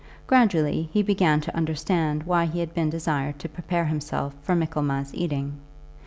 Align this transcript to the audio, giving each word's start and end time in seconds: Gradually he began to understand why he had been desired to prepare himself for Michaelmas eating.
Gradually 0.25 0.89
he 0.91 1.03
began 1.03 1.41
to 1.41 1.55
understand 1.55 2.23
why 2.23 2.45
he 2.47 2.59
had 2.59 2.73
been 2.73 2.89
desired 2.89 3.37
to 3.37 3.47
prepare 3.47 3.85
himself 3.85 4.33
for 4.41 4.55
Michaelmas 4.55 5.13
eating. 5.13 5.59